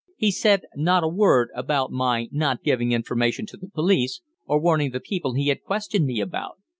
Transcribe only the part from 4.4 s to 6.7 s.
or warning the people he had questioned me about.